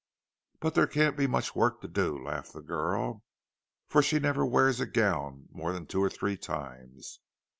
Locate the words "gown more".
4.87-5.73